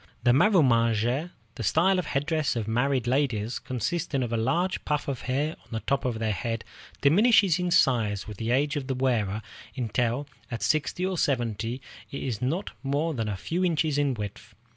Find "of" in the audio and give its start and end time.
1.99-2.07, 2.55-2.67, 4.23-4.33, 5.07-5.21, 6.05-6.17, 8.75-8.87